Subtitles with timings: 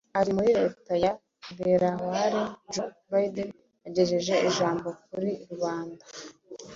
[0.19, 1.13] Ari muri leta ya
[1.57, 2.39] Delaware,
[2.73, 3.49] Joe Biden
[3.83, 6.03] yagejeje ijambo kuri rubanda,